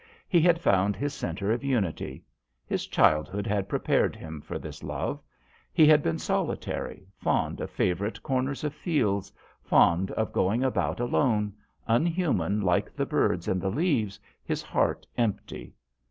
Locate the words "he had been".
5.71-6.17